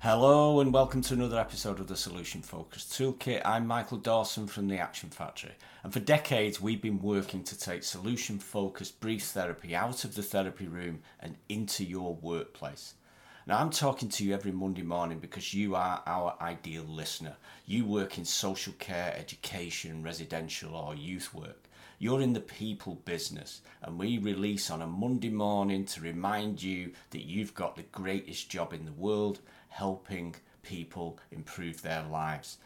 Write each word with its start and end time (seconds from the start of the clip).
Hello 0.00 0.60
and 0.60 0.74
welcome 0.74 1.00
to 1.00 1.14
another 1.14 1.40
episode 1.40 1.80
of 1.80 1.86
the 1.86 1.96
Solution 1.96 2.42
Focused 2.42 2.92
Toolkit. 2.92 3.40
I'm 3.46 3.66
Michael 3.66 3.96
Dawson 3.96 4.46
from 4.46 4.68
the 4.68 4.76
Action 4.76 5.08
Factory, 5.08 5.54
and 5.82 5.90
for 5.90 6.00
decades 6.00 6.60
we've 6.60 6.82
been 6.82 7.00
working 7.00 7.42
to 7.44 7.58
take 7.58 7.82
solution 7.82 8.38
focused 8.38 9.00
brief 9.00 9.24
therapy 9.24 9.74
out 9.74 10.04
of 10.04 10.14
the 10.14 10.22
therapy 10.22 10.66
room 10.68 11.00
and 11.18 11.36
into 11.48 11.82
your 11.82 12.14
workplace. 12.14 12.92
Now, 13.46 13.58
I'm 13.58 13.70
talking 13.70 14.10
to 14.10 14.24
you 14.24 14.34
every 14.34 14.52
Monday 14.52 14.82
morning 14.82 15.18
because 15.18 15.54
you 15.54 15.74
are 15.74 16.02
our 16.06 16.36
ideal 16.42 16.84
listener. 16.84 17.36
You 17.64 17.86
work 17.86 18.18
in 18.18 18.26
social 18.26 18.74
care, 18.78 19.14
education, 19.16 20.02
residential, 20.02 20.76
or 20.76 20.94
youth 20.94 21.32
work. 21.32 21.68
You're 21.98 22.20
in 22.20 22.34
the 22.34 22.40
people 22.40 22.96
business, 23.06 23.62
and 23.80 23.98
we 23.98 24.18
release 24.18 24.70
on 24.70 24.82
a 24.82 24.86
Monday 24.86 25.30
morning 25.30 25.86
to 25.86 26.02
remind 26.02 26.62
you 26.62 26.92
that 27.10 27.24
you've 27.24 27.54
got 27.54 27.76
the 27.76 27.84
greatest 27.84 28.50
job 28.50 28.74
in 28.74 28.84
the 28.84 28.92
world 28.92 29.40
helping 29.76 30.34
people 30.62 31.18
improve 31.30 31.82
their 31.82 32.02
lives. 32.02 32.56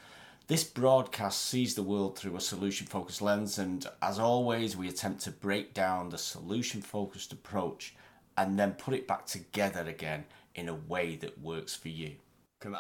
This 0.47 0.65
broadcast 0.65 1.43
sees 1.43 1.75
the 1.75 1.83
world 1.83 2.17
through 2.17 2.37
a 2.37 2.41
solution 2.41 2.87
focused 2.87 3.21
lens, 3.21 3.59
and 3.59 3.85
as 4.01 4.19
always, 4.19 4.77
we 4.77 4.89
attempt 4.89 5.23
to 5.23 5.31
break 5.31 5.75
down 5.75 6.09
the 6.09 6.19
solution 6.19 6.83
focused 6.83 7.33
approach 7.33 7.95
and 8.37 8.59
then 8.59 8.73
put 8.73 8.95
it 8.95 9.09
back 9.09 9.27
together 9.27 9.89
again 9.89 10.25
in 10.55 10.69
a 10.69 10.75
way 10.75 11.17
that 11.17 11.41
works 11.41 11.75
for 11.75 11.89
you. 11.89 12.13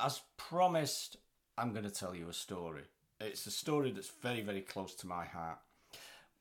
As 0.00 0.22
promised, 0.36 1.16
I'm 1.58 1.72
going 1.72 1.84
to 1.84 1.90
tell 1.90 2.14
you 2.14 2.28
a 2.28 2.32
story. 2.32 2.84
It's 3.20 3.46
a 3.46 3.50
story 3.50 3.90
that's 3.90 4.12
very, 4.22 4.42
very 4.42 4.62
close 4.62 4.94
to 4.96 5.06
my 5.06 5.24
heart 5.24 5.58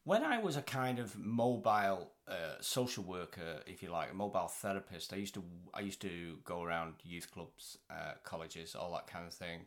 when 0.09 0.23
I 0.23 0.39
was 0.39 0.57
a 0.57 0.63
kind 0.63 0.97
of 0.97 1.15
mobile 1.19 2.09
uh, 2.27 2.55
social 2.61 3.03
worker, 3.03 3.59
if 3.67 3.83
you 3.83 3.91
like, 3.91 4.09
a 4.11 4.15
mobile 4.15 4.47
therapist, 4.47 5.13
I 5.13 5.17
used 5.17 5.35
to 5.35 5.43
I 5.71 5.81
used 5.81 6.01
to 6.01 6.39
go 6.43 6.63
around 6.63 6.95
youth 7.03 7.29
clubs, 7.31 7.77
uh, 7.91 8.13
colleges, 8.23 8.73
all 8.73 8.91
that 8.93 9.05
kind 9.05 9.27
of 9.27 9.33
thing, 9.35 9.59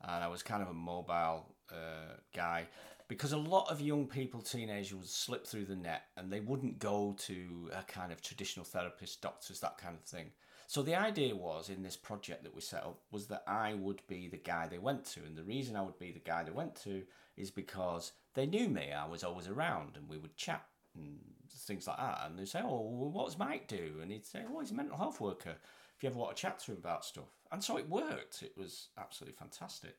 and 0.00 0.24
I 0.24 0.28
was 0.28 0.42
kind 0.42 0.62
of 0.62 0.70
a 0.70 0.72
mobile 0.72 1.54
uh, 1.70 2.14
guy 2.34 2.66
because 3.08 3.32
a 3.32 3.36
lot 3.36 3.70
of 3.70 3.82
young 3.82 4.06
people, 4.06 4.40
teenagers, 4.40 4.94
would 4.94 5.06
slip 5.06 5.46
through 5.46 5.66
the 5.66 5.76
net 5.76 6.04
and 6.16 6.32
they 6.32 6.40
wouldn't 6.40 6.78
go 6.78 7.14
to 7.18 7.70
a 7.78 7.82
kind 7.82 8.10
of 8.10 8.22
traditional 8.22 8.64
therapist, 8.64 9.20
doctors, 9.20 9.60
that 9.60 9.76
kind 9.76 9.94
of 9.94 10.04
thing. 10.04 10.30
So 10.66 10.82
the 10.82 10.94
idea 10.94 11.36
was 11.36 11.68
in 11.68 11.82
this 11.82 11.96
project 11.98 12.44
that 12.44 12.54
we 12.54 12.62
set 12.62 12.84
up 12.84 13.00
was 13.10 13.26
that 13.26 13.42
I 13.46 13.74
would 13.74 14.00
be 14.06 14.28
the 14.28 14.38
guy 14.38 14.66
they 14.66 14.78
went 14.78 15.04
to, 15.12 15.20
and 15.20 15.36
the 15.36 15.42
reason 15.42 15.76
I 15.76 15.82
would 15.82 15.98
be 15.98 16.10
the 16.10 16.20
guy 16.20 16.42
they 16.42 16.52
went 16.52 16.74
to 16.84 17.02
is 17.36 17.50
because 17.50 18.12
they 18.34 18.46
knew 18.46 18.68
me. 18.68 18.92
I 18.92 19.06
was 19.06 19.24
always 19.24 19.48
around, 19.48 19.96
and 19.96 20.08
we 20.08 20.18
would 20.18 20.36
chat 20.36 20.64
and 20.94 21.18
things 21.52 21.86
like 21.86 21.98
that. 21.98 22.22
And 22.24 22.38
they'd 22.38 22.48
say, 22.48 22.60
"Oh, 22.62 22.80
well, 22.90 23.10
what 23.10 23.26
does 23.26 23.38
Mike 23.38 23.68
do?" 23.68 23.98
And 24.00 24.10
he'd 24.10 24.26
say, 24.26 24.44
"Oh, 24.48 24.60
he's 24.60 24.70
a 24.70 24.74
mental 24.74 24.96
health 24.96 25.20
worker." 25.20 25.56
If 25.96 26.04
you 26.04 26.08
ever 26.08 26.18
want 26.18 26.34
to 26.34 26.40
chat 26.40 26.58
to 26.60 26.72
him 26.72 26.78
about 26.78 27.04
stuff, 27.04 27.28
and 27.52 27.62
so 27.62 27.76
it 27.76 27.88
worked. 27.88 28.42
It 28.42 28.56
was 28.56 28.88
absolutely 28.96 29.36
fantastic. 29.36 29.96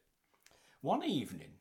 One 0.81 1.03
evening, 1.03 1.51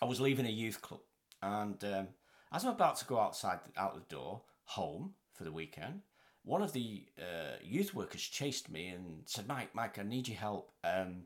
I 0.00 0.04
was 0.04 0.20
leaving 0.20 0.46
a 0.46 0.50
youth 0.50 0.80
club, 0.80 1.00
and 1.42 1.82
um, 1.84 2.08
as 2.52 2.64
I'm 2.64 2.72
about 2.72 2.96
to 2.98 3.04
go 3.04 3.18
outside 3.18 3.58
out 3.76 3.94
the 3.94 4.14
door 4.14 4.42
home 4.64 5.14
for 5.32 5.44
the 5.44 5.52
weekend, 5.52 6.02
one 6.44 6.62
of 6.62 6.72
the 6.72 7.06
uh, 7.18 7.56
youth 7.62 7.94
workers 7.94 8.22
chased 8.22 8.70
me 8.70 8.88
and 8.88 9.22
said, 9.26 9.48
"Mike, 9.48 9.74
Mike, 9.74 9.98
I 9.98 10.02
need 10.02 10.28
your 10.28 10.38
help. 10.38 10.70
Um, 10.84 11.24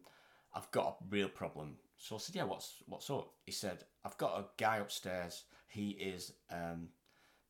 I've 0.55 0.71
got 0.71 0.97
a 1.01 1.05
real 1.11 1.29
problem." 1.29 1.77
So 2.03 2.17
I 2.17 2.19
said, 2.19 2.35
"Yeah, 2.35 2.45
what's 2.45 2.83
what's 2.87 3.09
up?" 3.11 3.33
He 3.47 3.53
said, 3.53 3.85
"I've 4.05 4.19
got 4.19 4.41
a 4.41 4.47
guy 4.57 4.79
upstairs. 4.79 5.45
He 5.69 5.91
is 5.91 6.33
um, 6.51 6.89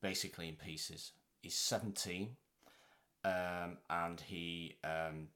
basically 0.03 0.47
in 0.47 0.56
pieces. 0.56 1.12
He's 1.41 1.56
17, 1.56 2.36
um, 3.25 3.78
and 3.89 4.20
he 4.20 4.77
um, 4.84 5.28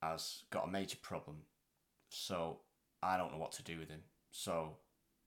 has 0.00 0.44
got 0.50 0.68
a 0.68 0.70
major 0.70 0.96
problem. 1.02 1.38
So 2.08 2.60
I 3.02 3.16
don't 3.16 3.32
know 3.32 3.38
what 3.38 3.50
to 3.52 3.64
do 3.64 3.80
with 3.80 3.90
him. 3.90 4.02
So 4.30 4.76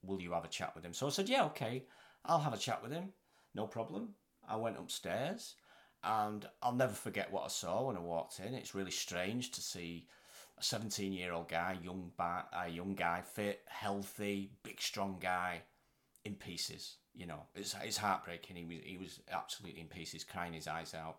will 0.02 0.22
you 0.22 0.32
have 0.32 0.46
a 0.46 0.48
chat 0.48 0.74
with 0.74 0.86
him?" 0.86 0.94
So 0.94 1.08
I 1.08 1.10
said, 1.10 1.28
"Yeah, 1.28 1.44
okay, 1.48 1.84
I'll 2.24 2.40
have 2.40 2.54
a 2.54 2.58
chat 2.58 2.82
with 2.82 2.94
him. 2.94 3.10
No 3.54 3.68
problem." 3.68 4.16
I 4.48 4.56
went 4.56 4.80
upstairs 4.80 5.56
and 6.04 6.48
I'll 6.64 6.74
never 6.74 6.94
forget 6.94 7.32
what 7.32 7.44
I 7.44 7.50
saw 7.50 7.84
when 7.84 7.98
I 7.98 8.00
walked 8.00 8.40
in. 8.40 8.54
It's 8.54 8.74
really 8.74 8.92
strange 8.92 9.52
to 9.52 9.62
see 9.62 10.08
a 10.60 10.64
17 10.64 11.14
year 11.14 11.34
old 11.34 11.50
guy, 11.50 11.78
young, 11.82 12.12
ba- 12.18 12.48
a 12.54 12.70
young 12.70 12.96
guy, 12.96 13.22
fit, 13.22 13.62
healthy, 13.68 14.52
big, 14.64 14.82
strong 14.82 15.18
guy, 15.20 15.62
in 16.26 16.36
pieces. 16.36 16.98
You 17.16 17.28
know, 17.28 17.44
it's, 17.56 17.76
it's 17.84 17.98
heartbreaking. 17.98 18.56
He 18.56 18.66
was, 18.66 18.78
he 18.84 18.98
was 18.98 19.20
absolutely 19.32 19.82
in 19.82 19.88
pieces, 19.88 20.24
crying 20.24 20.54
his 20.54 20.68
eyes 20.68 20.94
out. 20.94 21.18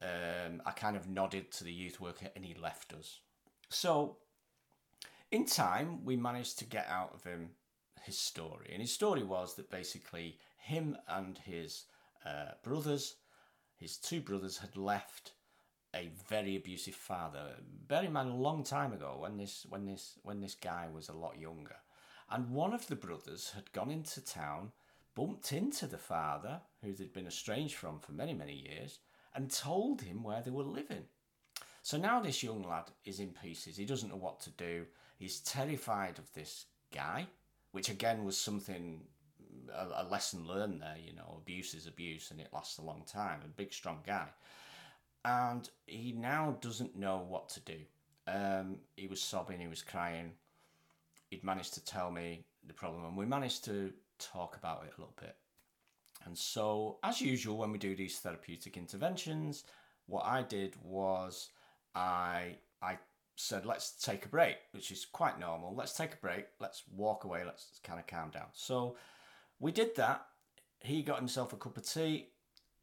Um, 0.00 0.62
I 0.64 0.70
kind 0.72 0.96
of 0.96 1.08
nodded 1.08 1.50
to 1.52 1.64
the 1.64 1.72
youth 1.72 2.00
worker 2.00 2.28
and 2.36 2.44
he 2.44 2.54
left 2.54 2.92
us. 2.92 3.20
So, 3.68 4.18
in 5.30 5.44
time, 5.44 6.04
we 6.04 6.16
managed 6.16 6.58
to 6.60 6.64
get 6.64 6.86
out 6.88 7.12
of 7.14 7.24
him 7.24 7.50
his 8.04 8.18
story. 8.18 8.70
And 8.72 8.80
his 8.80 8.92
story 8.92 9.22
was 9.22 9.56
that 9.56 9.70
basically 9.70 10.38
him 10.56 10.96
and 11.08 11.36
his 11.38 11.84
uh, 12.24 12.52
brothers 12.62 13.16
his 13.78 13.96
two 13.96 14.20
brothers 14.20 14.58
had 14.58 14.76
left 14.76 15.32
a 15.98 16.10
very 16.28 16.56
abusive 16.56 16.94
father. 16.94 17.56
Bear 17.86 18.04
in 18.04 18.12
mind, 18.12 18.30
a 18.30 18.34
long 18.34 18.62
time 18.62 18.92
ago, 18.92 19.16
when 19.18 19.36
this 19.36 19.66
when 19.68 19.84
this 19.84 20.18
when 20.22 20.40
this 20.40 20.54
guy 20.54 20.86
was 20.92 21.08
a 21.08 21.12
lot 21.14 21.38
younger, 21.38 21.76
and 22.30 22.50
one 22.50 22.72
of 22.72 22.86
the 22.86 22.96
brothers 22.96 23.52
had 23.54 23.72
gone 23.72 23.90
into 23.90 24.24
town, 24.24 24.72
bumped 25.14 25.52
into 25.52 25.86
the 25.86 25.98
father, 25.98 26.60
who 26.82 26.92
they'd 26.92 27.12
been 27.12 27.26
estranged 27.26 27.74
from 27.74 27.98
for 27.98 28.12
many 28.12 28.34
many 28.34 28.54
years, 28.54 29.00
and 29.34 29.50
told 29.50 30.02
him 30.02 30.22
where 30.22 30.42
they 30.42 30.50
were 30.50 30.62
living. 30.62 31.04
So 31.82 31.96
now 31.96 32.20
this 32.20 32.42
young 32.42 32.62
lad 32.62 32.90
is 33.04 33.18
in 33.18 33.34
pieces. 33.42 33.76
He 33.76 33.86
doesn't 33.86 34.10
know 34.10 34.16
what 34.16 34.40
to 34.40 34.50
do. 34.50 34.84
He's 35.18 35.40
terrified 35.40 36.18
of 36.18 36.32
this 36.34 36.66
guy, 36.94 37.26
which 37.72 37.88
again 37.88 38.24
was 38.24 38.36
something 38.36 39.00
a, 39.74 40.02
a, 40.02 40.06
lesson 40.08 40.46
learned 40.46 40.82
there. 40.82 40.96
You 41.04 41.14
know, 41.14 41.38
abuse 41.40 41.74
is 41.74 41.86
abuse, 41.86 42.30
and 42.30 42.40
it 42.40 42.50
lasts 42.52 42.78
a 42.78 42.82
long 42.82 43.04
time. 43.06 43.40
A 43.44 43.48
big, 43.48 43.72
strong 43.72 44.00
guy, 44.06 44.26
and 45.28 45.68
he 45.86 46.12
now 46.12 46.56
doesn't 46.60 46.96
know 46.96 47.24
what 47.28 47.48
to 47.50 47.60
do. 47.60 47.78
Um, 48.26 48.76
he 48.96 49.06
was 49.06 49.20
sobbing, 49.20 49.60
he 49.60 49.66
was 49.66 49.82
crying. 49.82 50.32
He'd 51.30 51.44
managed 51.44 51.74
to 51.74 51.84
tell 51.84 52.10
me 52.10 52.44
the 52.66 52.74
problem, 52.74 53.04
and 53.04 53.16
we 53.16 53.26
managed 53.26 53.64
to 53.66 53.92
talk 54.18 54.56
about 54.56 54.84
it 54.84 54.92
a 54.96 55.00
little 55.00 55.16
bit. 55.20 55.36
And 56.24 56.36
so, 56.36 56.98
as 57.02 57.20
usual, 57.20 57.58
when 57.58 57.72
we 57.72 57.78
do 57.78 57.94
these 57.94 58.18
therapeutic 58.18 58.76
interventions, 58.76 59.64
what 60.06 60.24
I 60.24 60.42
did 60.42 60.74
was 60.82 61.50
I 61.94 62.56
I 62.80 62.98
said, 63.36 63.66
let's 63.66 63.92
take 63.92 64.24
a 64.24 64.28
break, 64.28 64.56
which 64.72 64.90
is 64.90 65.04
quite 65.04 65.38
normal. 65.38 65.74
Let's 65.74 65.94
take 65.96 66.14
a 66.14 66.16
break. 66.16 66.46
Let's 66.58 66.82
walk 66.90 67.24
away. 67.24 67.44
Let's 67.44 67.80
kind 67.84 68.00
of 68.00 68.06
calm 68.06 68.30
down. 68.30 68.48
So 68.52 68.96
we 69.60 69.72
did 69.72 69.94
that. 69.96 70.26
He 70.80 71.02
got 71.02 71.18
himself 71.18 71.52
a 71.52 71.56
cup 71.56 71.76
of 71.76 71.86
tea. 71.86 72.28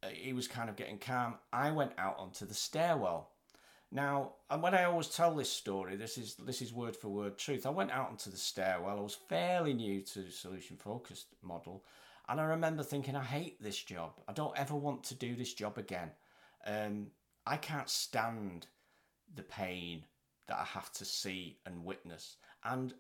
Uh, 0.04 0.08
he 0.08 0.34
was 0.34 0.48
kind 0.48 0.70
of 0.70 0.76
getting 0.76 0.98
calm. 0.98 1.36
I 1.52 1.72
went 1.72 1.94
out 1.98 2.18
onto 2.18 2.46
the 2.46 2.54
stairwell. 2.54 3.32
Now, 3.92 4.34
and 4.50 4.62
when 4.62 4.74
I 4.74 4.84
always 4.84 5.08
tell 5.08 5.34
this 5.36 5.52
story, 5.52 5.96
this 5.96 6.18
is 6.18 6.36
this 6.36 6.62
is 6.62 6.74
word 6.74 6.96
for 6.96 7.10
word 7.10 7.38
truth. 7.38 7.66
I 7.66 7.70
went 7.70 7.92
out 7.92 8.10
onto 8.10 8.30
the 8.30 8.38
stairwell. 8.38 8.98
I 8.98 9.02
was 9.02 9.18
fairly 9.30 9.74
new 9.74 10.02
to 10.02 10.32
solution 10.32 10.76
focused 10.76 11.28
model, 11.42 11.86
and 12.28 12.42
I 12.42 12.46
remember 12.46 12.84
thinking, 12.84 13.16
I 13.16 13.24
hate 13.24 13.62
this 13.62 13.82
job. 13.82 14.14
I 14.28 14.34
don't 14.34 14.58
ever 14.58 14.76
want 14.76 15.04
to 15.06 15.16
do 15.16 15.36
this 15.36 15.54
job 15.54 15.78
again. 15.78 16.12
Um, 16.66 17.08
I 17.46 17.58
can't 17.58 17.90
stand 17.90 18.68
the 19.34 19.44
pain 19.44 20.06
that 20.48 20.58
I 20.58 20.64
have 20.64 20.92
to 20.94 21.06
see 21.06 21.60
and 21.66 21.86
witness. 21.86 22.38
And 22.64 22.94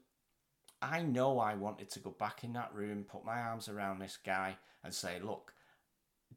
I 0.81 1.01
know 1.01 1.39
I 1.39 1.55
wanted 1.55 1.89
to 1.91 1.99
go 1.99 2.11
back 2.11 2.43
in 2.43 2.53
that 2.53 2.73
room, 2.73 3.03
put 3.03 3.25
my 3.25 3.39
arms 3.39 3.67
around 3.69 3.99
this 3.99 4.17
guy, 4.23 4.57
and 4.83 4.93
say, 4.93 5.19
Look, 5.19 5.53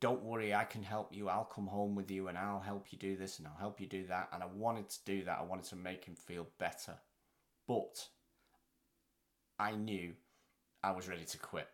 don't 0.00 0.22
worry, 0.22 0.54
I 0.54 0.64
can 0.64 0.82
help 0.82 1.14
you. 1.14 1.28
I'll 1.28 1.44
come 1.44 1.66
home 1.66 1.94
with 1.94 2.10
you 2.10 2.28
and 2.28 2.38
I'll 2.38 2.60
help 2.60 2.86
you 2.90 2.98
do 2.98 3.16
this 3.16 3.38
and 3.38 3.46
I'll 3.46 3.58
help 3.58 3.80
you 3.80 3.86
do 3.86 4.06
that. 4.06 4.28
And 4.32 4.42
I 4.42 4.46
wanted 4.46 4.88
to 4.90 4.98
do 5.04 5.24
that. 5.24 5.38
I 5.40 5.44
wanted 5.44 5.66
to 5.66 5.76
make 5.76 6.04
him 6.04 6.14
feel 6.14 6.46
better. 6.58 6.94
But 7.66 8.08
I 9.58 9.72
knew 9.72 10.14
I 10.82 10.92
was 10.92 11.08
ready 11.08 11.24
to 11.24 11.38
quit. 11.38 11.68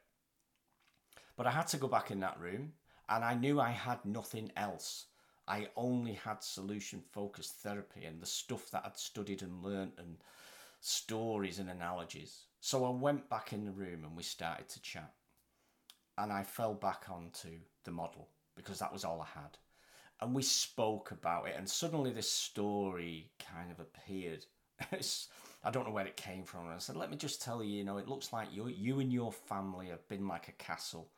But 1.36 1.46
I 1.46 1.50
had 1.50 1.66
to 1.68 1.76
go 1.76 1.88
back 1.88 2.10
in 2.10 2.20
that 2.20 2.40
room 2.40 2.72
and 3.08 3.24
I 3.24 3.34
knew 3.34 3.60
I 3.60 3.70
had 3.70 4.04
nothing 4.04 4.50
else. 4.56 5.06
I 5.46 5.68
only 5.76 6.14
had 6.14 6.42
solution 6.42 7.02
focused 7.12 7.56
therapy 7.56 8.04
and 8.04 8.20
the 8.20 8.26
stuff 8.26 8.70
that 8.70 8.84
I'd 8.86 8.96
studied 8.96 9.42
and 9.42 9.62
learned 9.62 9.92
and 9.98 10.16
stories 10.80 11.58
and 11.58 11.68
analogies. 11.68 12.44
So 12.60 12.84
I 12.84 12.90
went 12.90 13.28
back 13.28 13.52
in 13.52 13.64
the 13.64 13.72
room 13.72 14.04
and 14.04 14.16
we 14.16 14.22
started 14.22 14.68
to 14.70 14.80
chat. 14.80 15.12
And 16.16 16.32
I 16.32 16.43
fell 16.43 16.75
back 16.75 17.06
onto 17.11 17.58
the 17.84 17.90
model 17.90 18.28
because 18.56 18.78
that 18.78 18.93
was 18.93 19.05
all 19.05 19.20
I 19.20 19.38
had. 19.38 19.58
And 20.20 20.34
we 20.34 20.43
spoke 20.43 21.11
about 21.11 21.49
it, 21.49 21.56
and 21.58 21.69
suddenly 21.69 22.12
this 22.12 22.31
story 22.31 23.31
kind 23.52 23.70
of 23.70 23.81
appeared. 23.81 24.46
I 25.64 25.70
don't 25.70 25.87
know 25.87 25.93
where 25.93 26.06
it 26.06 26.16
came 26.16 26.44
from. 26.44 26.66
And 26.66 26.75
I 26.75 26.78
said, 26.78 26.96
Let 26.96 27.11
me 27.11 27.16
just 27.16 27.43
tell 27.43 27.64
you, 27.64 27.78
you 27.78 27.84
know, 27.84 27.99
it 27.99 28.08
looks 28.08 28.32
like 28.32 28.49
you, 28.52 28.69
you 28.69 29.00
and 29.00 29.12
your 29.12 29.32
family 29.32 29.88
have 29.88 30.06
been 30.08 30.28
like 30.28 30.49
a 30.49 30.52
castle. 30.52 31.11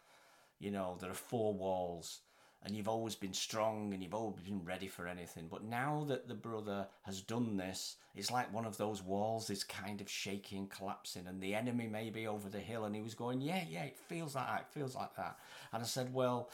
You 0.59 0.71
know, 0.71 0.97
there 1.01 1.11
are 1.11 1.15
four 1.15 1.53
walls, 1.53 2.21
and 2.67 2.77
you've 2.77 2.89
always 2.89 3.15
been 3.15 3.33
strong 3.33 3.95
and 3.95 4.03
you've 4.03 4.13
always 4.13 4.43
been 4.43 4.65
ready 4.65 4.89
for 4.89 5.07
anything. 5.07 5.47
But 5.49 5.63
now 5.63 6.05
that 6.09 6.27
the 6.27 6.35
brother 6.35 6.89
has 7.03 7.21
done 7.21 7.57
this, 7.57 7.95
it's 8.17 8.33
like 8.33 8.53
one 8.53 8.67
of 8.67 8.77
those 8.77 9.05
walls 9.05 9.51
is 9.51 9.63
kind 9.63 10.01
of 10.01 10.11
shaking, 10.11 10.67
collapsing, 10.67 11.29
and 11.29 11.41
the 11.41 11.55
enemy 11.55 11.87
may 11.87 12.11
be 12.11 12.27
over 12.27 12.49
the 12.49 12.59
hill. 12.59 12.85
And 12.85 12.97
he 12.97 13.03
was 13.03 13.15
going, 13.15 13.41
Yeah, 13.41 13.63
yeah, 13.71 13.85
it 13.85 13.97
feels 13.97 14.35
like 14.35 14.49
that, 14.49 14.61
it 14.63 14.79
feels 14.79 14.97
like 14.97 15.15
that. 15.15 15.39
And 15.73 15.81
I 15.81 15.87
said, 15.87 16.13
Well, 16.13 16.51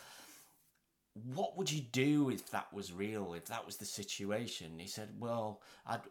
what 1.35 1.57
would 1.57 1.73
you 1.73 1.81
do 1.81 2.29
if 2.29 2.51
that 2.51 2.71
was 2.75 2.93
real, 2.93 3.33
if 3.33 3.47
that 3.47 3.65
was 3.65 3.79
the 3.79 3.87
situation? 3.87 4.79
He 4.79 4.89
said, 4.89 5.09
Well, 5.19 5.63
I'd, 5.87 6.03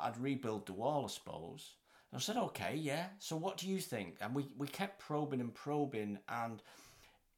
I'd 0.00 0.18
rebuild 0.18 0.64
the 0.64 0.72
wall, 0.72 1.04
I 1.04 1.08
suppose. 1.08 1.74
And 2.10 2.18
I 2.18 2.22
said, 2.22 2.38
Okay, 2.38 2.76
yeah. 2.76 3.08
So 3.18 3.36
what 3.36 3.58
do 3.58 3.68
you 3.68 3.80
think? 3.80 4.16
And 4.22 4.34
we, 4.34 4.46
we 4.56 4.66
kept 4.66 4.98
probing 4.98 5.42
and 5.42 5.54
probing, 5.54 6.18
and 6.30 6.62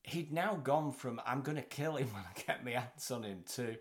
he'd 0.04 0.32
now 0.32 0.54
gone 0.54 0.92
from 0.92 1.20
I'm 1.26 1.40
going 1.40 1.56
to 1.56 1.62
kill 1.62 1.96
him 1.96 2.08
when 2.12 2.22
I 2.22 2.40
get 2.46 2.64
my 2.64 2.72
hands 2.72 3.10
on 3.10 3.24
him 3.24 3.42
to 3.54 3.76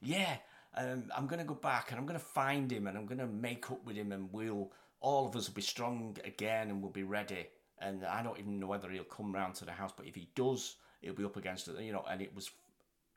yeah, 0.00 0.36
um, 0.76 1.04
I'm 1.16 1.26
going 1.26 1.38
to 1.38 1.44
go 1.44 1.54
back 1.54 1.90
and 1.90 1.98
I'm 1.98 2.06
going 2.06 2.18
to 2.18 2.24
find 2.24 2.70
him 2.70 2.86
and 2.86 2.96
I'm 2.96 3.06
going 3.06 3.18
to 3.18 3.26
make 3.26 3.70
up 3.70 3.84
with 3.86 3.96
him 3.96 4.12
and 4.12 4.28
we'll 4.32 4.70
all 5.00 5.26
of 5.26 5.36
us 5.36 5.48
will 5.48 5.54
be 5.54 5.62
strong 5.62 6.16
again 6.24 6.70
and 6.70 6.80
we'll 6.80 6.90
be 6.90 7.02
ready. 7.02 7.46
And 7.80 8.04
I 8.04 8.22
don't 8.22 8.38
even 8.38 8.60
know 8.60 8.68
whether 8.68 8.90
he'll 8.90 9.04
come 9.04 9.32
round 9.32 9.54
to 9.56 9.64
the 9.64 9.72
house, 9.72 9.92
but 9.96 10.06
if 10.06 10.14
he 10.14 10.28
does, 10.34 10.76
he'll 11.00 11.14
be 11.14 11.24
up 11.24 11.36
against 11.36 11.66
it, 11.68 11.80
you 11.80 11.92
know. 11.92 12.04
And 12.08 12.22
it 12.22 12.34
was 12.34 12.50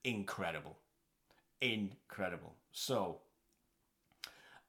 incredible, 0.03 0.77
incredible. 1.61 2.55
So 2.71 3.19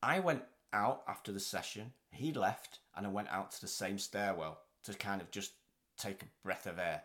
I 0.03 0.21
went 0.21 0.43
out 0.75 1.03
after 1.09 1.33
the 1.33 1.41
session. 1.41 1.93
He 2.11 2.33
left, 2.33 2.81
and 2.95 3.07
I 3.07 3.11
went 3.11 3.29
out 3.29 3.53
to 3.53 3.61
the 3.63 3.69
same 3.69 3.99
stairwell 3.99 4.59
to 4.85 4.93
kind 4.93 5.23
of 5.23 5.31
just 5.31 5.53
take 5.97 6.23
a 6.23 6.27
breath 6.45 6.67
of 6.67 6.79
air 6.79 7.03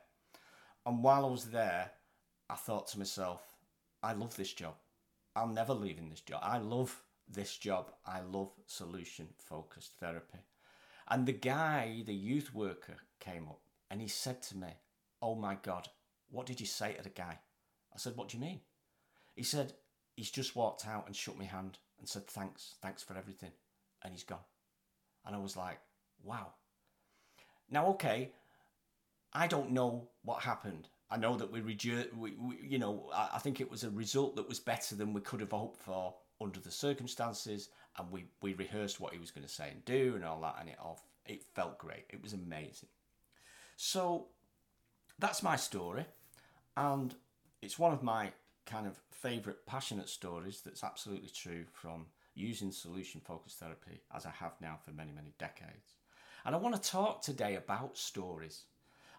and 0.85 1.03
while 1.03 1.25
I 1.25 1.29
was 1.29 1.45
there, 1.45 1.91
I 2.49 2.55
thought 2.55 2.87
to 2.89 2.99
myself, 2.99 3.41
I 4.01 4.13
love 4.13 4.35
this 4.35 4.53
job. 4.53 4.75
I'm 5.35 5.53
never 5.53 5.73
leaving 5.73 6.09
this 6.09 6.21
job. 6.21 6.41
I 6.43 6.57
love 6.57 7.01
this 7.27 7.57
job. 7.57 7.91
I 8.05 8.21
love 8.21 8.51
solution 8.65 9.27
focused 9.37 9.93
therapy. 9.99 10.39
And 11.09 11.25
the 11.25 11.33
guy, 11.33 12.03
the 12.05 12.13
youth 12.13 12.53
worker, 12.53 12.97
came 13.19 13.47
up 13.47 13.61
and 13.89 14.01
he 14.01 14.07
said 14.07 14.41
to 14.43 14.57
me, 14.57 14.69
Oh 15.21 15.35
my 15.35 15.55
God, 15.61 15.87
what 16.29 16.45
did 16.45 16.59
you 16.59 16.65
say 16.65 16.93
to 16.93 17.03
the 17.03 17.09
guy? 17.09 17.39
I 17.93 17.97
said, 17.97 18.15
What 18.15 18.29
do 18.29 18.37
you 18.37 18.43
mean? 18.43 18.61
He 19.35 19.43
said, 19.43 19.73
He's 20.15 20.31
just 20.31 20.55
walked 20.55 20.87
out 20.87 21.07
and 21.07 21.15
shook 21.15 21.37
my 21.37 21.45
hand 21.45 21.77
and 21.99 22.07
said, 22.07 22.27
Thanks, 22.27 22.75
thanks 22.81 23.03
for 23.03 23.17
everything. 23.17 23.51
And 24.03 24.13
he's 24.13 24.23
gone. 24.23 24.39
And 25.25 25.35
I 25.35 25.39
was 25.39 25.55
like, 25.55 25.79
Wow. 26.23 26.53
Now, 27.69 27.87
okay, 27.89 28.31
I 29.33 29.47
don't 29.47 29.71
know 29.71 30.07
what 30.23 30.41
happened. 30.41 30.87
I 31.09 31.17
know 31.17 31.35
that 31.35 31.51
we, 31.51 31.61
we, 31.61 31.77
we 32.15 32.57
you 32.61 32.79
know, 32.79 33.09
I, 33.13 33.29
I 33.35 33.39
think 33.39 33.59
it 33.59 33.69
was 33.69 33.83
a 33.83 33.89
result 33.89 34.35
that 34.35 34.47
was 34.47 34.59
better 34.59 34.95
than 34.95 35.13
we 35.13 35.21
could 35.21 35.41
have 35.41 35.51
hoped 35.51 35.81
for 35.81 36.13
under 36.39 36.59
the 36.59 36.71
circumstances, 36.71 37.69
and 37.97 38.11
we, 38.11 38.25
we 38.41 38.53
rehearsed 38.53 38.99
what 38.99 39.13
he 39.13 39.19
was 39.19 39.31
going 39.31 39.45
to 39.45 39.53
say 39.53 39.69
and 39.69 39.83
do 39.85 40.13
and 40.15 40.23
all 40.23 40.41
that, 40.41 40.57
and 40.59 40.69
it 40.69 40.77
all 40.81 41.01
it 41.25 41.43
felt 41.53 41.77
great. 41.77 42.05
It 42.09 42.23
was 42.23 42.33
amazing. 42.33 42.89
So 43.77 44.27
that's 45.19 45.43
my 45.43 45.55
story, 45.55 46.05
and 46.75 47.13
it's 47.61 47.77
one 47.77 47.93
of 47.93 48.01
my 48.03 48.31
kind 48.65 48.87
of 48.87 48.99
favourite 49.11 49.65
passionate 49.65 50.09
stories 50.09 50.61
that's 50.61 50.83
absolutely 50.83 51.29
true 51.29 51.65
from 51.71 52.05
using 52.33 52.71
solution 52.71 53.21
focused 53.21 53.59
therapy 53.59 54.01
as 54.15 54.25
I 54.25 54.31
have 54.31 54.53
now 54.61 54.77
for 54.83 54.91
many, 54.91 55.11
many 55.11 55.33
decades. 55.37 55.95
And 56.45 56.55
I 56.55 56.57
want 56.57 56.81
to 56.81 56.89
talk 56.89 57.21
today 57.21 57.55
about 57.55 57.97
stories 57.97 58.63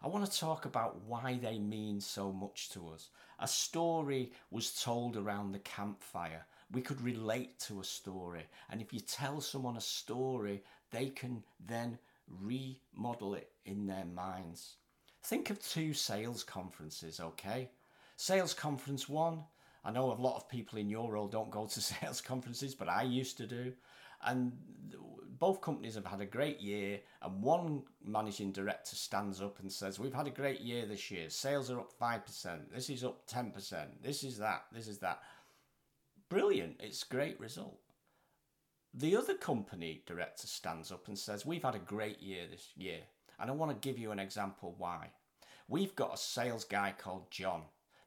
I 0.05 0.09
want 0.09 0.29
to 0.29 0.39
talk 0.39 0.65
about 0.65 1.01
why 1.07 1.39
they 1.41 1.61
mean 1.61 2.01
so 2.01 2.33
much 2.33 2.71
to 2.71 2.89
us. 2.89 3.11
A 3.39 3.47
story 3.47 4.33
was 4.51 4.83
told 4.83 5.17
around 5.17 5.53
the 5.53 5.61
campfire. 5.61 6.45
We 6.73 6.83
could 6.83 7.01
relate 7.01 7.61
to 7.61 7.81
a 7.81 7.85
story. 7.85 8.43
And 8.69 8.81
if 8.81 8.93
you 8.93 8.99
tell 8.99 9.41
someone 9.41 9.77
a 9.77 9.81
story, 9.81 10.65
they 10.91 11.11
can 11.11 11.45
then 11.65 11.99
remodel 12.29 13.35
it 13.35 13.53
in 13.65 13.87
their 13.87 14.05
minds. 14.05 14.75
Think 15.23 15.51
of 15.51 15.63
two 15.63 15.95
sales 15.95 16.43
conferences, 16.43 17.21
okay? 17.21 17.71
Sales 18.17 18.55
conference 18.55 19.09
one. 19.09 19.45
I 19.85 19.93
know 19.93 20.11
a 20.11 20.15
lot 20.15 20.37
of 20.37 20.49
people 20.49 20.79
in 20.79 20.91
your 20.91 21.13
role 21.13 21.29
don't 21.29 21.51
go 21.51 21.67
to 21.67 21.81
sales 21.81 22.21
conferences, 22.21 22.75
but 22.75 22.89
I 22.89 23.03
used 23.03 23.37
to 23.37 23.47
do 23.47 23.73
and 24.25 24.53
both 25.39 25.61
companies 25.61 25.97
have 25.97 26.07
had 26.07 26.21
a 26.21 26.27
great 26.27 26.61
year 26.61 27.01
and 27.21 27.43
one 27.43 27.83
managing 28.05 28.53
director 28.53 28.95
stands 28.95 29.41
up 29.41 29.59
and 29.59 29.73
says 29.73 29.99
we've 29.99 30.15
had 30.15 30.29
a 30.29 30.31
great 30.31 30.61
year 30.61 30.87
this 30.87 31.11
year. 31.11 31.29
Sales 31.31 31.69
are 31.69 31.81
up 31.81 31.93
5% 32.01 32.61
this 32.73 32.89
is 32.89 33.03
up 33.03 33.27
10% 33.27 33.87
this 34.03 34.23
is 34.23 34.39
that. 34.39 34.65
This 34.71 34.87
is 34.87 34.99
that. 34.99 35.21
Brilliant. 36.29 36.77
It's 36.79 37.03
great 37.03 37.41
result. 37.41 37.79
The 38.95 39.17
other 39.17 39.35
company 39.35 40.03
director 40.07 40.47
stands 40.47 40.93
up 40.93 41.09
and 41.09 41.19
says 41.19 41.45
we've 41.45 41.65
had 41.65 41.75
a 41.75 41.81
great 41.81 42.23
year 42.23 42.45
this 42.49 42.69
year. 42.77 43.01
And 43.41 43.51
i 43.51 43.53
want 43.53 43.73
to 43.73 43.89
give 43.89 43.99
you 43.99 44.13
an 44.13 44.21
example 44.21 44.77
why. 44.79 45.11
We've 45.67 45.97
got 45.97 46.15
a 46.15 46.19
sales 46.19 46.65
guy 46.65 46.95
called 46.97 47.31
john. 47.31 47.63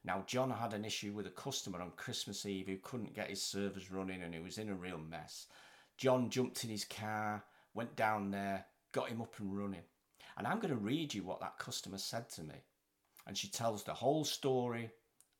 Now, 0.06 0.22
John 0.28 0.50
had 0.52 0.72
an 0.72 0.84
issue 0.84 1.12
with 1.12 1.26
a 1.26 1.30
customer 1.30 1.82
on 1.82 1.90
Christmas 1.96 2.46
Eve 2.46 2.68
who 2.68 2.76
couldn't 2.76 3.14
get 3.14 3.28
his 3.28 3.42
servers 3.42 3.90
running 3.90 4.22
and 4.22 4.32
he 4.32 4.40
was 4.40 4.56
in 4.56 4.68
a 4.68 4.74
real 4.74 4.98
mess. 4.98 5.48
John 5.96 6.30
jumped 6.30 6.64
in 6.64 6.70
his 6.70 6.84
car, 6.84 7.44
went 7.74 7.96
down 7.96 8.30
there, 8.30 8.66
got 8.92 9.08
him 9.08 9.20
up 9.20 9.34
and 9.38 9.56
running. 9.56 9.84
And 10.36 10.46
I'm 10.46 10.58
going 10.58 10.74
to 10.74 10.80
read 10.80 11.14
you 11.14 11.22
what 11.22 11.40
that 11.40 11.58
customer 11.58 11.98
said 11.98 12.28
to 12.30 12.42
me. 12.42 12.54
And 13.26 13.36
she 13.36 13.48
tells 13.48 13.82
the 13.82 13.94
whole 13.94 14.24
story 14.24 14.90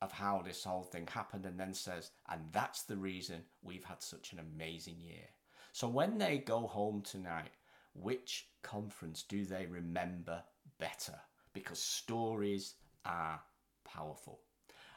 of 0.03 0.12
how 0.12 0.43
this 0.44 0.64
whole 0.64 0.82
thing 0.82 1.06
happened 1.06 1.47
and 1.47 1.58
then 1.58 1.75
says, 1.75 2.11
and 2.31 2.41
that's 2.53 2.82
the 2.82 2.97
reason 2.97 3.43
we've 3.62 3.85
had 3.85 4.03
such 4.03 4.32
an 4.32 4.41
amazing 4.41 4.97
year. 4.99 5.29
So 5.73 5.88
when 5.88 6.19
they 6.19 6.38
go 6.38 6.67
home 6.67 7.02
tonight, 7.02 7.50
which 7.94 8.49
conference 8.62 9.23
do 9.23 9.44
they 9.44 9.67
remember 9.67 10.43
better? 10.79 11.19
Because 11.52 11.79
stories 11.79 12.75
are 13.05 13.41
powerful. 13.85 14.41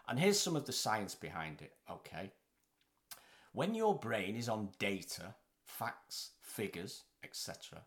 And 0.08 0.20
here's 0.20 0.40
some 0.40 0.56
of 0.56 0.66
the 0.66 0.74
science 0.74 1.16
behind 1.16 1.62
it, 1.62 1.74
okay? 1.90 2.32
When 3.52 3.76
your 3.76 3.98
brain 3.98 4.36
is 4.36 4.50
on 4.50 4.70
data, 4.80 5.36
facts, 5.80 6.32
figures, 6.42 7.04
etc., 7.24 7.82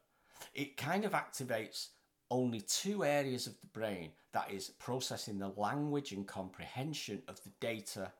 it 0.54 0.76
kind 0.76 1.04
of 1.04 1.12
activates 1.12 1.88
only 2.30 2.60
two 2.60 3.04
areas 3.04 3.46
of 3.46 3.60
the 3.60 3.66
brain 3.66 4.10
that 4.32 4.50
is 4.50 4.70
processing 4.78 5.38
the 5.38 5.52
language 5.56 6.12
and 6.12 6.26
comprehension 6.26 7.22
of 7.28 7.42
the 7.44 7.50
data, 7.60 8.10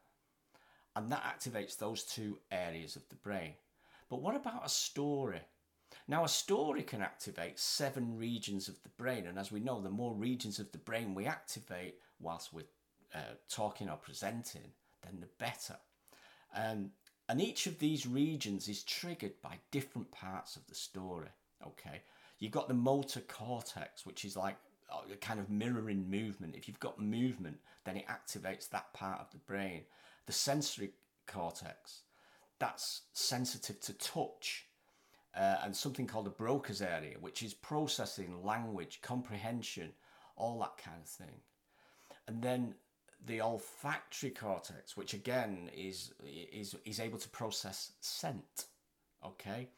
and 0.95 1.11
that 1.11 1.25
activates 1.25 1.79
those 1.79 2.05
two 2.05 2.39
areas 2.51 2.95
of 2.95 3.09
the 3.09 3.17
brain. 3.17 3.55
But 4.11 4.21
what 4.21 4.37
about 4.37 4.67
a 4.67 4.69
story? 4.69 5.41
Now, 6.07 6.25
a 6.25 6.29
story 6.29 6.83
can 6.83 7.01
activate 7.01 7.59
seven 7.59 8.19
regions 8.19 8.69
of 8.69 8.83
the 8.83 8.91
brain, 8.91 9.27
and 9.27 9.39
as 9.39 9.51
we 9.51 9.61
know, 9.61 9.81
the 9.81 9.89
more 9.89 10.15
regions 10.15 10.59
of 10.59 10.71
the 10.73 10.79
brain 10.79 11.15
we 11.15 11.27
activate 11.27 11.95
whilst 12.21 12.53
we're 12.53 12.65
uh, 13.15 13.35
talking 13.49 13.89
or 13.89 13.97
presenting, 13.97 14.73
then 15.03 15.21
the 15.21 15.29
better. 15.39 15.77
Um, 16.55 16.91
and 17.33 17.41
each 17.41 17.67
of 17.67 17.79
these 17.79 18.07
regions 18.07 18.69
is 18.69 18.83
triggered 18.83 19.33
by 19.41 19.57
different 19.71 20.11
parts 20.11 20.55
of 20.55 20.67
the 20.67 20.75
story. 20.75 21.31
Okay, 21.67 22.03
you've 22.39 22.53
got 22.53 22.69
the 22.69 22.75
motor 22.75 23.21
cortex, 23.21 24.05
which 24.05 24.27
is 24.27 24.37
like 24.37 24.57
a 25.11 25.17
kind 25.17 25.41
of 25.41 25.49
mirroring 25.49 26.11
movement. 26.11 26.55
If 26.55 26.69
you've 26.69 26.79
got 26.79 27.01
movement, 27.01 27.57
then 27.87 27.97
it 27.97 28.05
activates 28.07 28.69
that 28.69 28.93
part 28.93 29.19
of 29.19 29.31
the 29.31 29.39
brain. 29.39 29.85
The 30.27 30.35
sensory 30.35 30.91
cortex, 31.27 32.03
that's 32.59 33.01
sensitive 33.15 33.81
to 33.81 33.95
touch. 33.95 34.67
Uh, 35.35 35.57
and 35.65 35.75
something 35.75 36.07
called 36.07 36.27
the 36.27 36.31
Broca's 36.31 36.83
area, 36.83 37.17
which 37.19 37.43
is 37.43 37.55
processing, 37.55 38.45
language, 38.45 39.01
comprehension, 39.01 39.93
all 40.37 40.59
that 40.59 40.77
kind 40.77 41.01
of 41.03 41.09
thing. 41.09 41.41
And 42.29 42.43
then 42.43 42.75
the 43.27 43.41
olfactory 43.41 44.31
cortex, 44.31 44.97
which 44.97 45.15
again 45.15 45.71
is 45.75 46.13
is 46.25 46.75
is 46.85 47.01
able 47.01 47.19
to 47.19 47.29
process 47.29 47.93
scent. 48.01 48.67
Okay, 49.25 49.69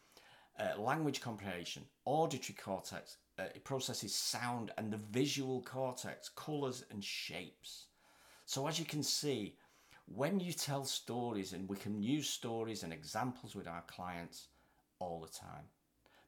uh, 0.58 0.80
language 0.80 1.20
comprehension, 1.20 1.84
auditory 2.04 2.56
cortex. 2.56 3.18
Uh, 3.38 3.42
it 3.54 3.64
processes 3.64 4.14
sound 4.14 4.70
and 4.78 4.92
the 4.92 4.96
visual 4.96 5.60
cortex, 5.62 6.28
colors 6.28 6.84
and 6.90 7.02
shapes. 7.02 7.86
So 8.46 8.68
as 8.68 8.78
you 8.78 8.84
can 8.84 9.02
see, 9.02 9.56
when 10.06 10.38
you 10.38 10.52
tell 10.52 10.84
stories, 10.84 11.52
and 11.52 11.68
we 11.68 11.76
can 11.76 12.02
use 12.02 12.28
stories 12.28 12.84
and 12.84 12.92
examples 12.92 13.56
with 13.56 13.66
our 13.66 13.82
clients 13.88 14.48
all 15.00 15.20
the 15.20 15.38
time, 15.38 15.64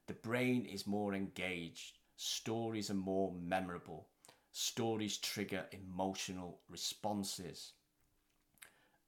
the 0.06 0.14
brain 0.14 0.66
is 0.66 0.87
more 0.87 1.14
engaged. 1.14 1.99
Stories 2.16 2.90
are 2.90 2.94
more 2.94 3.32
memorable 3.40 4.08
stories 4.58 5.18
trigger 5.18 5.66
emotional 5.70 6.60
responses. 6.70 7.72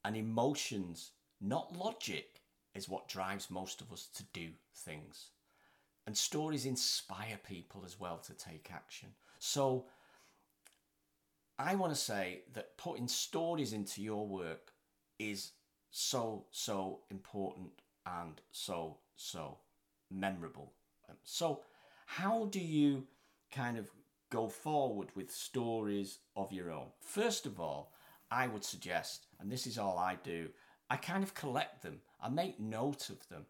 And 0.04 0.14
emotions, 0.14 1.12
not 1.40 1.74
logic, 1.74 2.42
is 2.74 2.86
what 2.86 3.08
drives 3.08 3.50
most 3.50 3.80
of 3.80 3.90
us 3.90 4.08
to 4.16 4.24
do 4.34 4.50
things. 4.74 5.30
And 6.06 6.14
stories 6.14 6.66
inspire 6.66 7.38
people 7.48 7.82
as 7.86 7.98
well 7.98 8.18
to 8.18 8.34
take 8.34 8.70
action. 8.70 9.08
So, 9.38 9.86
I 11.58 11.74
want 11.76 11.94
to 11.94 11.98
say 11.98 12.42
that 12.52 12.76
putting 12.76 13.08
stories 13.08 13.72
into 13.72 14.02
your 14.02 14.26
work 14.26 14.72
is 15.18 15.52
so, 15.90 16.44
so 16.50 17.00
important 17.10 17.70
and 18.04 18.38
so, 18.52 18.98
so 19.16 19.56
memorable. 20.10 20.74
Um, 21.08 21.16
so, 21.24 21.62
how 22.04 22.48
do 22.50 22.60
you 22.60 23.06
kind 23.50 23.78
of 23.78 23.90
go 24.30 24.48
forward 24.48 25.08
with 25.14 25.30
stories 25.30 26.18
of 26.36 26.52
your 26.52 26.70
own? 26.70 26.88
First 27.00 27.46
of 27.46 27.60
all, 27.60 27.92
I 28.30 28.46
would 28.46 28.64
suggest, 28.64 29.26
and 29.40 29.50
this 29.50 29.66
is 29.66 29.78
all 29.78 29.98
I 29.98 30.16
do, 30.22 30.48
I 30.90 30.96
kind 30.96 31.22
of 31.22 31.34
collect 31.34 31.82
them. 31.82 32.00
I 32.20 32.28
make 32.28 32.60
note 32.60 33.10
of 33.10 33.26
them. 33.28 33.46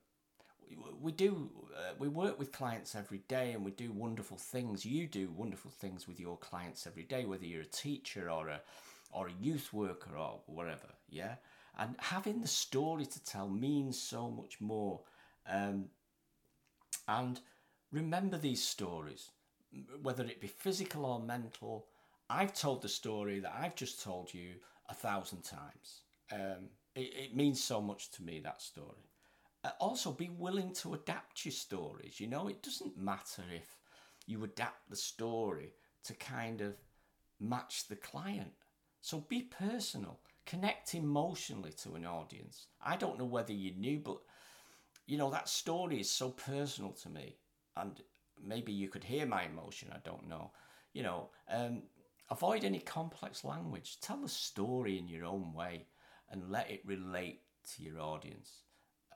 We 1.00 1.12
do. 1.12 1.50
Uh, 1.74 1.94
we 1.98 2.08
work 2.08 2.38
with 2.38 2.52
clients 2.52 2.94
every 2.94 3.22
day, 3.28 3.52
and 3.52 3.64
we 3.64 3.70
do 3.70 3.90
wonderful 3.90 4.36
things. 4.36 4.84
You 4.84 5.06
do 5.06 5.30
wonderful 5.34 5.70
things 5.70 6.06
with 6.06 6.20
your 6.20 6.36
clients 6.36 6.86
every 6.86 7.04
day, 7.04 7.24
whether 7.24 7.46
you're 7.46 7.62
a 7.62 7.66
teacher 7.66 8.30
or 8.30 8.48
a 8.48 8.60
or 9.10 9.28
a 9.28 9.32
youth 9.40 9.72
worker 9.72 10.16
or 10.16 10.40
whatever. 10.46 10.88
Yeah, 11.08 11.36
and 11.78 11.96
having 11.98 12.42
the 12.42 12.48
story 12.48 13.06
to 13.06 13.24
tell 13.24 13.48
means 13.48 13.98
so 13.98 14.30
much 14.30 14.60
more. 14.60 15.00
Um, 15.48 15.86
and 17.06 17.40
remember 17.90 18.36
these 18.36 18.62
stories, 18.62 19.30
whether 20.02 20.24
it 20.24 20.40
be 20.40 20.46
physical 20.46 21.04
or 21.04 21.20
mental. 21.20 21.86
I've 22.30 22.54
told 22.54 22.82
the 22.82 22.88
story 22.88 23.40
that 23.40 23.54
I've 23.58 23.74
just 23.74 24.02
told 24.02 24.32
you 24.32 24.54
a 24.88 24.94
thousand 24.94 25.42
times. 25.42 26.02
Um, 26.32 26.68
it, 26.94 27.12
it 27.14 27.36
means 27.36 27.62
so 27.62 27.80
much 27.80 28.10
to 28.12 28.22
me, 28.22 28.40
that 28.40 28.60
story. 28.60 29.08
Uh, 29.64 29.70
also, 29.80 30.12
be 30.12 30.30
willing 30.30 30.72
to 30.72 30.94
adapt 30.94 31.44
your 31.44 31.52
stories. 31.52 32.20
You 32.20 32.28
know, 32.28 32.48
it 32.48 32.62
doesn't 32.62 32.96
matter 32.96 33.42
if 33.54 33.78
you 34.26 34.44
adapt 34.44 34.88
the 34.88 34.96
story 34.96 35.72
to 36.04 36.14
kind 36.14 36.60
of 36.60 36.74
match 37.40 37.88
the 37.88 37.96
client. 37.96 38.52
So 39.00 39.24
be 39.28 39.42
personal, 39.42 40.20
connect 40.46 40.94
emotionally 40.94 41.72
to 41.82 41.94
an 41.94 42.04
audience. 42.04 42.66
I 42.84 42.96
don't 42.96 43.18
know 43.18 43.24
whether 43.24 43.52
you 43.52 43.72
knew, 43.72 43.98
but 43.98 44.18
you 45.06 45.16
know, 45.16 45.30
that 45.30 45.48
story 45.48 46.00
is 46.00 46.10
so 46.10 46.30
personal 46.30 46.92
to 46.92 47.08
me. 47.08 47.36
And 47.76 48.00
maybe 48.44 48.72
you 48.72 48.88
could 48.88 49.04
hear 49.04 49.26
my 49.26 49.44
emotion, 49.44 49.90
I 49.92 49.98
don't 50.04 50.28
know. 50.28 50.52
You 50.92 51.02
know, 51.02 51.30
um, 51.50 51.82
avoid 52.30 52.64
any 52.64 52.78
complex 52.80 53.44
language. 53.44 53.98
Tell 54.00 54.18
the 54.18 54.28
story 54.28 54.98
in 54.98 55.08
your 55.08 55.24
own 55.24 55.52
way 55.52 55.86
and 56.30 56.50
let 56.50 56.70
it 56.70 56.82
relate 56.84 57.42
to 57.74 57.82
your 57.82 58.00
audience. 58.00 58.62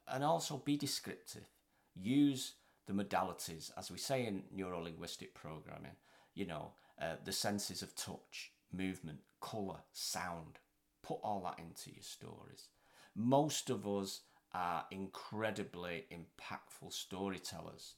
And 0.09 0.25
also 0.25 0.59
be 0.59 0.77
descriptive. 0.77 1.49
Use 1.95 2.55
the 2.87 2.93
modalities, 2.93 3.71
as 3.77 3.91
we 3.91 3.99
say 3.99 4.27
in 4.27 4.45
neurolinguistic 4.55 5.35
programming, 5.35 5.97
you 6.35 6.47
know, 6.47 6.73
uh, 7.01 7.17
the 7.25 7.33
senses 7.33 7.83
of 7.83 7.95
touch, 7.95 8.53
movement, 8.73 9.21
colour, 9.41 9.79
sound. 9.93 10.59
Put 11.03 11.19
all 11.23 11.43
that 11.45 11.63
into 11.63 11.91
your 11.93 12.03
stories. 12.03 12.69
Most 13.15 13.71
of 13.71 13.87
us 13.87 14.23
are 14.55 14.85
incredibly 14.91 16.05
impactful 16.13 16.93
storytellers 16.93 17.95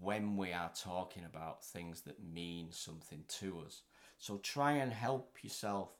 when 0.00 0.36
we 0.36 0.52
are 0.52 0.70
talking 0.74 1.24
about 1.24 1.64
things 1.64 2.02
that 2.02 2.22
mean 2.22 2.68
something 2.70 3.24
to 3.28 3.62
us. 3.66 3.82
So 4.18 4.38
try 4.38 4.72
and 4.72 4.92
help 4.92 5.38
yourself 5.42 5.90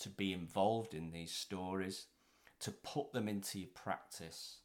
to 0.00 0.08
be 0.08 0.32
involved 0.32 0.94
in 0.94 1.12
these 1.12 1.32
stories 1.32 2.06
to 2.60 2.70
put 2.70 3.12
them 3.12 3.28
into 3.28 3.58
your 3.58 3.68
practice. 3.74 4.58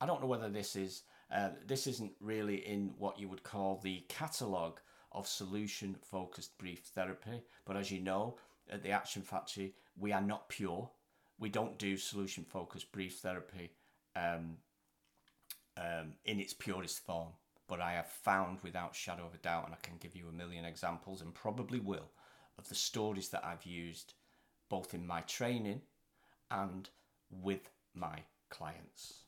I 0.00 0.06
don't 0.06 0.20
know 0.20 0.26
whether 0.26 0.48
this 0.48 0.76
is 0.76 1.02
uh, 1.32 1.50
this 1.64 1.86
isn't 1.86 2.12
really 2.20 2.56
in 2.56 2.92
what 2.98 3.18
you 3.18 3.28
would 3.28 3.44
call 3.44 3.80
the 3.82 4.04
catalogue 4.08 4.80
of 5.12 5.28
solution 5.28 5.96
focused 6.02 6.58
brief 6.58 6.90
therapy, 6.94 7.42
but 7.64 7.76
as 7.76 7.90
you 7.90 8.00
know, 8.00 8.36
at 8.70 8.82
the 8.82 8.90
Action 8.90 9.22
Factory, 9.22 9.74
we 9.96 10.12
are 10.12 10.20
not 10.20 10.48
pure. 10.48 10.90
We 11.38 11.48
don't 11.48 11.78
do 11.78 11.96
solution 11.96 12.44
focused 12.44 12.90
brief 12.92 13.18
therapy 13.18 13.70
um, 14.16 14.56
um, 15.76 16.14
in 16.24 16.40
its 16.40 16.52
purest 16.52 17.04
form. 17.04 17.28
But 17.70 17.80
I 17.80 17.92
have 17.92 18.08
found 18.08 18.58
without 18.64 18.96
shadow 18.96 19.24
of 19.24 19.34
a 19.34 19.38
doubt, 19.38 19.66
and 19.66 19.74
I 19.74 19.78
can 19.80 19.96
give 20.00 20.16
you 20.16 20.26
a 20.28 20.32
million 20.32 20.64
examples 20.64 21.22
and 21.22 21.32
probably 21.32 21.78
will, 21.78 22.10
of 22.58 22.68
the 22.68 22.74
stories 22.74 23.28
that 23.28 23.44
I've 23.44 23.64
used 23.64 24.14
both 24.68 24.92
in 24.92 25.06
my 25.06 25.20
training 25.20 25.82
and 26.50 26.90
with 27.30 27.70
my 27.94 28.24
clients. 28.48 29.22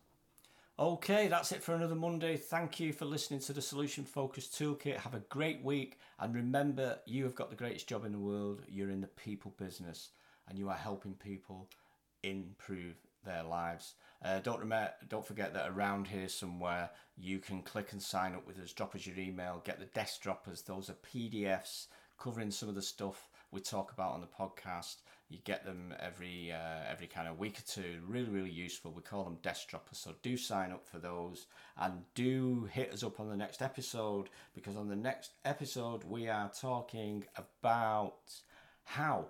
Okay, 0.77 1.29
that's 1.29 1.53
it 1.53 1.63
for 1.63 1.77
another 1.77 1.95
Monday. 1.95 2.37
Thank 2.37 2.81
you 2.81 2.93
for 2.93 3.05
listening 3.05 3.39
to 3.41 3.53
the 3.53 3.63
Solution 3.63 4.05
Focused 4.05 4.59
Toolkit. 4.59 4.97
Have 4.97 5.15
a 5.15 5.21
great 5.29 5.63
week. 5.63 5.99
And 6.19 6.35
remember, 6.35 6.99
you 7.07 7.23
have 7.23 7.37
got 7.37 7.51
the 7.51 7.57
greatest 7.57 7.87
job 7.87 8.05
in 8.05 8.11
the 8.11 8.19
world. 8.19 8.63
You're 8.69 8.91
in 8.91 9.01
the 9.01 9.07
people 9.07 9.55
business 9.57 10.11
and 10.49 10.59
you 10.59 10.69
are 10.69 10.75
helping 10.75 11.15
people 11.15 11.69
improve 12.25 12.97
their 13.25 13.43
lives. 13.43 13.95
Uh, 14.25 14.39
don't 14.39 14.61
remember, 14.61 14.93
don't 15.09 15.27
forget 15.27 15.53
that 15.55 15.69
around 15.69 16.07
here 16.07 16.29
somewhere 16.29 16.91
you 17.17 17.39
can 17.39 17.63
click 17.63 17.93
and 17.93 18.01
sign 18.01 18.35
up 18.35 18.47
with 18.47 18.59
us. 18.61 18.73
Drop 18.73 18.95
us 18.95 19.07
your 19.07 19.19
email. 19.19 19.63
Get 19.65 19.79
the 19.79 19.87
desk 19.87 20.23
droppers. 20.23 20.63
Those 20.63 20.91
are 20.91 20.97
PDFs 21.15 21.87
covering 22.19 22.51
some 22.51 22.69
of 22.69 22.75
the 22.75 22.83
stuff 22.83 23.29
we 23.51 23.61
talk 23.61 23.93
about 23.93 24.13
on 24.13 24.21
the 24.21 24.27
podcast. 24.27 24.97
You 25.29 25.39
get 25.45 25.65
them 25.65 25.95
every 25.99 26.53
uh, 26.53 26.91
every 26.91 27.07
kind 27.07 27.27
of 27.27 27.39
week 27.39 27.59
or 27.59 27.63
two. 27.63 28.01
Really, 28.07 28.29
really 28.29 28.51
useful. 28.51 28.93
We 28.93 29.03
call 29.03 29.25
them 29.25 29.39
desk 29.43 29.69
droppers. 29.69 29.99
So 29.99 30.15
do 30.23 30.37
sign 30.37 30.73
up 30.73 30.87
for 30.87 30.99
those 30.99 31.47
and 31.77 32.03
do 32.15 32.69
hit 32.71 32.93
us 32.93 33.03
up 33.03 33.19
on 33.19 33.29
the 33.29 33.37
next 33.37 33.63
episode 33.63 34.29
because 34.55 34.77
on 34.77 34.89
the 34.89 34.97
next 34.97 35.33
episode 35.45 36.05
we 36.05 36.29
are 36.29 36.51
talking 36.51 37.25
about 37.37 38.19
how 38.85 39.27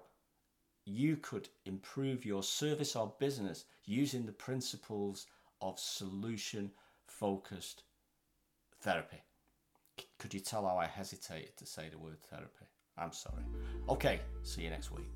you 0.85 1.17
could 1.17 1.49
improve 1.65 2.25
your 2.25 2.43
service 2.43 2.97
or 2.97 3.13
business 3.19 3.65
using 3.85 4.27
the 4.27 4.33
principles 4.33 5.27
of 5.61 5.79
solution 5.79 6.71
focused 7.07 7.83
therapy. 8.81 9.23
Could 10.19 10.35
you 10.35 10.41
tell 10.41 10.67
how 10.67 10.77
I 10.77 10.87
hesitated 10.87 11.57
to 11.57 11.67
say 11.67 11.89
the 11.91 11.99
word 11.99 12.19
therapy? 12.31 12.67
I'm 12.99 13.13
sorry. 13.13 13.45
Okay, 13.89 14.21
see 14.43 14.63
you 14.63 14.71
next 14.71 14.91
week. 14.91 15.09